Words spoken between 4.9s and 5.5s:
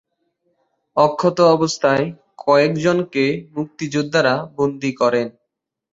করেন।